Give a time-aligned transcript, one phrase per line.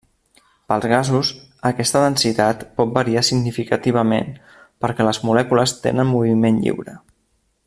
[0.71, 1.29] Pels gasos,
[1.69, 4.35] aquesta densitat pot variar significativament
[4.85, 7.01] perquè les molècules tenen moviment lliure.